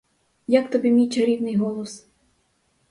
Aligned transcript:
Як 0.47 0.71
тобі 0.71 0.91
мій 0.91 1.09
чарівний 1.09 1.55
голос? 1.55 2.07